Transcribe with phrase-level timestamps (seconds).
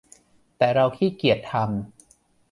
[0.57, 1.67] แต่เราขี้เกียจทำ